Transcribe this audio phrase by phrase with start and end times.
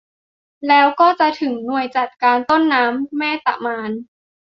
[0.67, 3.91] แล้วก็จะถึงหน่วยจัดการต้นน้ำแม่ตะมาน